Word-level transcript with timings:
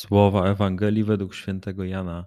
Słowa 0.00 0.46
Ewangelii 0.46 1.04
według 1.04 1.34
świętego 1.34 1.84
Jana. 1.84 2.26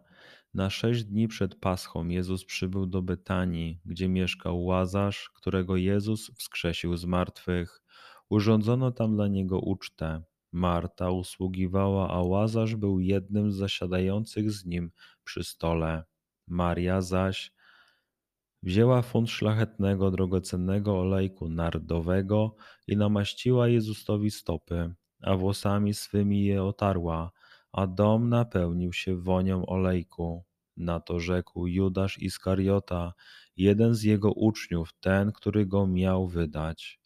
Na 0.53 0.69
sześć 0.69 1.03
dni 1.03 1.27
przed 1.27 1.55
Paschą 1.55 2.07
Jezus 2.07 2.45
przybył 2.45 2.85
do 2.85 3.01
Betanii, 3.01 3.79
gdzie 3.85 4.09
mieszkał 4.09 4.65
Łazarz, 4.65 5.29
którego 5.35 5.75
Jezus 5.75 6.31
wskrzesił 6.37 6.97
z 6.97 7.05
martwych. 7.05 7.81
Urządzono 8.29 8.91
tam 8.91 9.15
dla 9.15 9.27
niego 9.27 9.59
ucztę. 9.59 10.23
Marta 10.51 11.11
usługiwała, 11.11 12.09
a 12.09 12.21
Łazarz 12.21 12.75
był 12.75 12.99
jednym 12.99 13.51
z 13.51 13.55
zasiadających 13.55 14.51
z 14.51 14.65
nim 14.65 14.91
przy 15.23 15.43
stole. 15.43 16.03
Maria 16.47 17.01
zaś 17.01 17.51
wzięła 18.63 19.01
funt 19.01 19.29
szlachetnego, 19.29 20.11
drogocennego 20.11 20.99
olejku 20.99 21.49
nardowego 21.49 22.55
i 22.87 22.97
namaściła 22.97 23.67
Jezusowi 23.67 24.31
stopy, 24.31 24.93
a 25.21 25.35
włosami 25.35 25.93
swymi 25.93 26.45
je 26.45 26.63
otarła 26.63 27.31
a 27.73 27.87
dom 27.87 28.29
napełnił 28.29 28.93
się 28.93 29.21
wonią 29.21 29.65
olejku. 29.65 30.43
Na 30.77 30.99
to 30.99 31.19
rzekł 31.19 31.67
Judasz 31.67 32.19
Iskariota, 32.19 33.13
jeden 33.57 33.95
z 33.95 34.03
jego 34.03 34.31
uczniów, 34.31 34.89
ten, 34.99 35.31
który 35.31 35.65
go 35.65 35.87
miał 35.87 36.27
wydać. 36.27 36.99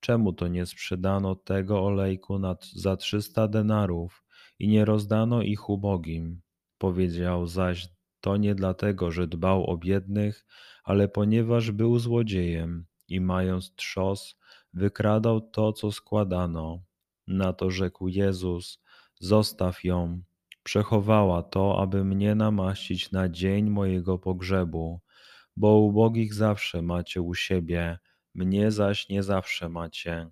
Czemu 0.00 0.32
to 0.32 0.48
nie 0.48 0.66
sprzedano 0.66 1.34
tego 1.34 1.84
olejku 1.84 2.40
za 2.76 2.96
trzysta 2.96 3.48
denarów 3.48 4.24
i 4.58 4.68
nie 4.68 4.84
rozdano 4.84 5.42
ich 5.42 5.68
ubogim? 5.68 6.40
Powiedział 6.78 7.46
zaś 7.46 7.88
to 8.20 8.36
nie 8.36 8.54
dlatego, 8.54 9.10
że 9.10 9.26
dbał 9.26 9.70
o 9.70 9.76
biednych, 9.76 10.46
ale 10.84 11.08
ponieważ 11.08 11.70
był 11.70 11.98
złodziejem 11.98 12.86
i 13.08 13.20
mając 13.20 13.74
trzos, 13.74 14.36
wykradał 14.72 15.40
to, 15.40 15.72
co 15.72 15.92
składano. 15.92 16.82
Na 17.26 17.52
to 17.52 17.70
rzekł 17.70 18.08
Jezus, 18.08 18.82
Zostaw 19.20 19.84
ją, 19.84 20.22
przechowała 20.62 21.42
to, 21.42 21.82
aby 21.82 22.04
mnie 22.04 22.34
namaścić 22.34 23.10
na 23.10 23.28
dzień 23.28 23.70
mojego 23.70 24.18
pogrzebu, 24.18 25.00
bo 25.56 25.78
ubogich 25.78 26.34
zawsze 26.34 26.82
macie 26.82 27.22
u 27.22 27.34
siebie, 27.34 27.98
mnie 28.34 28.70
zaś 28.70 29.08
nie 29.08 29.22
zawsze 29.22 29.68
macie. 29.68 30.30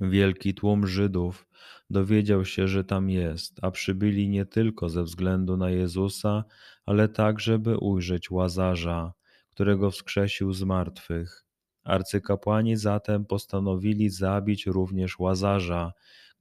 Wielki 0.00 0.54
tłum 0.54 0.86
Żydów 0.86 1.46
dowiedział 1.90 2.44
się, 2.44 2.68
że 2.68 2.84
tam 2.84 3.10
jest, 3.10 3.58
a 3.62 3.70
przybyli 3.70 4.28
nie 4.28 4.46
tylko 4.46 4.88
ze 4.88 5.02
względu 5.02 5.56
na 5.56 5.70
Jezusa, 5.70 6.44
ale 6.86 7.08
także, 7.08 7.58
by 7.58 7.78
ujrzeć 7.78 8.30
Łazarza, 8.30 9.12
którego 9.50 9.90
wskrzesił 9.90 10.52
z 10.52 10.62
martwych. 10.62 11.44
Arcykapłani 11.84 12.76
zatem 12.76 13.24
postanowili 13.24 14.10
zabić 14.10 14.66
również 14.66 15.18
Łazarza, 15.18 15.92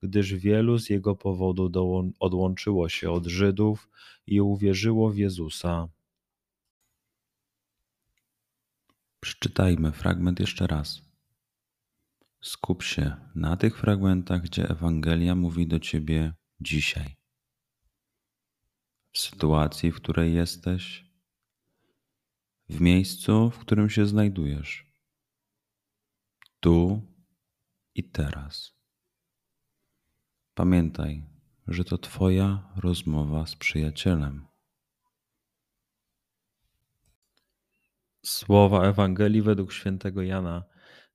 gdyż 0.01 0.33
wielu 0.33 0.79
z 0.79 0.89
jego 0.89 1.15
powodu 1.15 1.71
odłączyło 2.19 2.89
się 2.89 3.11
od 3.11 3.25
Żydów 3.25 3.89
i 4.27 4.41
uwierzyło 4.41 5.09
w 5.09 5.17
Jezusa. 5.17 5.89
Przeczytajmy 9.19 9.91
fragment 9.91 10.39
jeszcze 10.39 10.67
raz. 10.67 11.01
Skup 12.41 12.83
się 12.83 13.15
na 13.35 13.57
tych 13.57 13.77
fragmentach, 13.77 14.41
gdzie 14.41 14.69
Ewangelia 14.69 15.35
mówi 15.35 15.67
do 15.67 15.79
ciebie 15.79 16.33
dzisiaj. 16.61 17.15
W 19.11 19.19
sytuacji, 19.19 19.91
w 19.91 19.95
której 19.95 20.33
jesteś, 20.33 21.05
w 22.69 22.81
miejscu, 22.81 23.49
w 23.49 23.59
którym 23.59 23.89
się 23.89 24.05
znajdujesz, 24.05 24.85
tu 26.59 27.01
i 27.95 28.03
teraz. 28.03 28.80
Pamiętaj, 30.55 31.25
że 31.67 31.83
to 31.83 31.97
Twoja 31.97 32.73
rozmowa 32.75 33.45
z 33.45 33.55
przyjacielem. 33.55 34.45
Słowa 38.25 38.87
Ewangelii 38.87 39.41
według 39.41 39.73
świętego 39.73 40.21
Jana. 40.21 40.63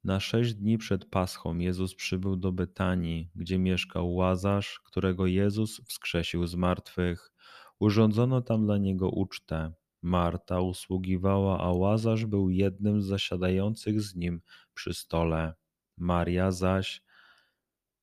Na 0.04 0.20
sześć 0.20 0.54
dni 0.54 0.78
przed 0.78 1.04
Paschą 1.04 1.58
Jezus 1.58 1.94
przybył 1.94 2.36
do 2.36 2.52
Betanii, 2.52 3.30
gdzie 3.34 3.58
mieszkał 3.58 4.14
Łazarz, 4.14 4.80
którego 4.84 5.26
Jezus 5.26 5.80
wskrzesił 5.88 6.46
z 6.46 6.54
martwych. 6.54 7.32
Urządzono 7.78 8.40
tam 8.40 8.64
dla 8.64 8.78
niego 8.78 9.10
ucztę. 9.10 9.72
Marta 10.02 10.60
usługiwała, 10.60 11.60
a 11.60 11.72
Łazarz 11.72 12.26
był 12.26 12.50
jednym 12.50 13.02
z 13.02 13.06
zasiadających 13.06 14.00
z 14.00 14.14
nim 14.14 14.40
przy 14.74 14.94
stole. 14.94 15.54
Maria 15.96 16.52
zaś 16.52 17.05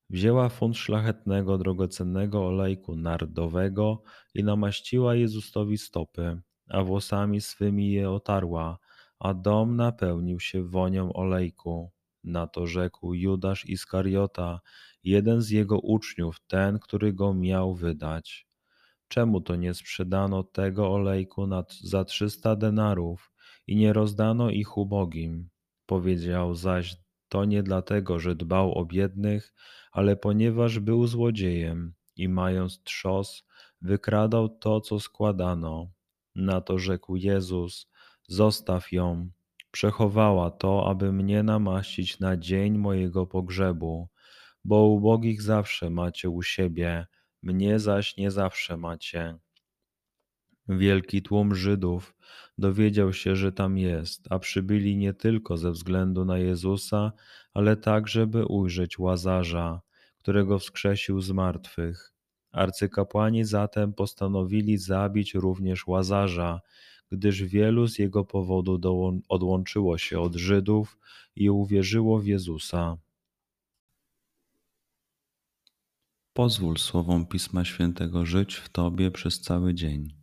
Wzięła 0.09 0.49
funt 0.49 0.77
szlachetnego, 0.77 1.57
drogocennego 1.57 2.47
olejku 2.47 2.95
nardowego 2.95 4.03
i 4.33 4.43
namaściła 4.43 5.15
Jezusowi 5.15 5.77
stopy, 5.77 6.41
a 6.69 6.83
włosami 6.83 7.41
swymi 7.41 7.91
je 7.91 8.09
otarła, 8.09 8.77
a 9.19 9.33
dom 9.33 9.75
napełnił 9.75 10.39
się 10.39 10.63
wonią 10.63 11.13
olejku. 11.13 11.91
Na 12.23 12.47
to 12.47 12.67
rzekł 12.67 13.13
Judasz 13.13 13.65
Iskariota, 13.65 14.59
jeden 15.03 15.41
z 15.41 15.49
jego 15.49 15.79
uczniów, 15.79 16.39
ten, 16.47 16.79
który 16.79 17.13
go 17.13 17.33
miał 17.33 17.75
wydać. 17.75 18.47
Czemu 19.07 19.41
to 19.41 19.55
nie 19.55 19.73
sprzedano 19.73 20.43
tego 20.43 20.93
olejku 20.93 21.47
za 21.83 22.05
trzysta 22.05 22.55
denarów 22.55 23.31
i 23.67 23.75
nie 23.75 23.93
rozdano 23.93 24.49
ich 24.49 24.77
ubogim? 24.77 25.49
Powiedział 25.85 26.55
zaś 26.55 27.02
to 27.33 27.45
nie 27.45 27.63
dlatego, 27.63 28.19
że 28.19 28.35
dbał 28.35 28.73
o 28.73 28.85
biednych, 28.85 29.53
ale 29.91 30.15
ponieważ 30.15 30.79
był 30.79 31.07
złodziejem 31.07 31.93
i 32.15 32.29
mając 32.29 32.83
trzos, 32.83 33.43
wykradał 33.81 34.49
to, 34.49 34.81
co 34.81 34.99
składano. 34.99 35.91
Na 36.35 36.61
to 36.61 36.79
rzekł 36.79 37.15
Jezus: 37.15 37.89
Zostaw 38.27 38.91
ją, 38.91 39.29
przechowała 39.71 40.51
to, 40.51 40.89
aby 40.89 41.13
mnie 41.13 41.43
namaścić 41.43 42.19
na 42.19 42.37
dzień 42.37 42.77
mojego 42.77 43.27
pogrzebu, 43.27 44.09
bo 44.63 44.85
ubogich 44.85 45.41
zawsze 45.41 45.89
macie 45.89 46.29
u 46.29 46.41
siebie, 46.43 47.07
mnie 47.43 47.79
zaś 47.79 48.17
nie 48.17 48.31
zawsze 48.31 48.77
macie. 48.77 49.37
Wielki 50.69 51.21
tłum 51.21 51.55
Żydów 51.55 52.15
dowiedział 52.57 53.13
się, 53.13 53.35
że 53.35 53.51
tam 53.51 53.77
jest, 53.77 54.27
a 54.29 54.39
przybyli 54.39 54.97
nie 54.97 55.13
tylko 55.13 55.57
ze 55.57 55.71
względu 55.71 56.25
na 56.25 56.37
Jezusa, 56.37 57.11
ale 57.53 57.77
także, 57.77 58.27
by 58.27 58.45
ujrzeć 58.45 58.99
Łazarza, 58.99 59.81
którego 60.17 60.59
wskrzesił 60.59 61.21
z 61.21 61.31
martwych. 61.31 62.13
Arcykapłani 62.51 63.45
zatem 63.45 63.93
postanowili 63.93 64.77
zabić 64.77 65.33
również 65.33 65.87
Łazarza, 65.87 66.61
gdyż 67.11 67.43
wielu 67.43 67.87
z 67.87 67.99
jego 67.99 68.25
powodu 68.25 68.79
odłączyło 69.29 69.97
się 69.97 70.19
od 70.19 70.35
Żydów 70.35 70.97
i 71.35 71.49
uwierzyło 71.49 72.19
w 72.19 72.25
Jezusa. 72.25 72.97
Pozwól 76.33 76.77
słowom 76.77 77.25
Pisma 77.25 77.65
Świętego 77.65 78.25
żyć 78.25 78.55
w 78.55 78.69
Tobie 78.69 79.11
przez 79.11 79.41
cały 79.41 79.73
dzień. 79.73 80.22